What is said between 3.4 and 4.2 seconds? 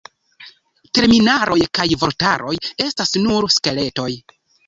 skeletoj.